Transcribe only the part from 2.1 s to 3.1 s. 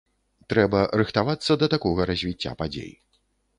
развіцця падзей.